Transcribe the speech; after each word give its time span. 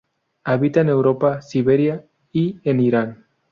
Habita 0.45 0.81
en 0.81 0.89
Europa, 0.89 1.43
Siberia 1.43 2.03
y 2.31 2.59
en 2.63 2.79
Irán. 2.79 3.25